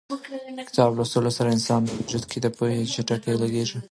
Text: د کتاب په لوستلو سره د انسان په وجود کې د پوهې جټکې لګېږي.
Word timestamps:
د 0.57 0.63
کتاب 0.67 0.89
په 0.91 0.95
لوستلو 0.97 1.31
سره 1.37 1.47
د 1.49 1.53
انسان 1.57 1.81
په 1.87 1.93
وجود 1.99 2.23
کې 2.29 2.37
د 2.41 2.47
پوهې 2.57 2.81
جټکې 2.93 3.33
لګېږي. 3.41 3.79